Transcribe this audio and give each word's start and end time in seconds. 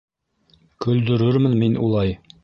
Көлдөрөрмөн 0.85 1.53
мин 1.65 1.77
улай! 1.89 2.17